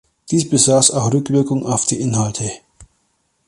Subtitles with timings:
[0.31, 2.49] Dies besaß auch Rückwirkung auf die Inhalte.